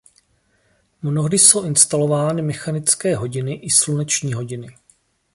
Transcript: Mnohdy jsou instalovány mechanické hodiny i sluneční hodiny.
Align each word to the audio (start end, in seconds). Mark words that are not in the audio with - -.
Mnohdy 1.01 1.39
jsou 1.39 1.63
instalovány 1.65 2.41
mechanické 2.41 3.15
hodiny 3.15 3.53
i 3.53 3.69
sluneční 3.71 4.33
hodiny. 4.33 4.77